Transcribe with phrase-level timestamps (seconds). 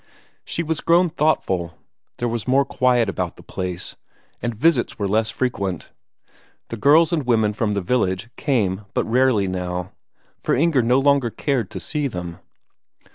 [0.43, 1.75] She was grown thoughtful,
[2.17, 3.95] there was more quiet about the place,
[4.41, 5.91] and visits were less frequent;
[6.69, 9.91] the girls and women from the village came but rarely now,
[10.41, 12.39] for Inger no longer cared to see them.